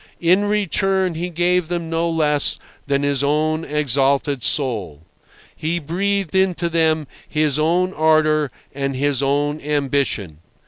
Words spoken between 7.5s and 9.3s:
own ardour and his